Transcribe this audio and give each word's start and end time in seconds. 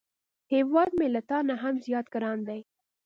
هیواد 0.53 0.89
مې 0.97 1.07
له 1.15 1.21
تا 1.29 1.37
نه 1.49 1.55
هم 1.63 1.75
زیات 1.85 2.05
ګران 2.13 2.39
دی 2.47 2.61